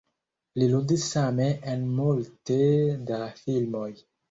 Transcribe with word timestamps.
Li 0.61 0.69
ludis 0.71 1.05
same 1.17 1.51
en 1.75 1.85
multe 2.01 2.59
da 3.13 3.23
filmoj. 3.45 3.89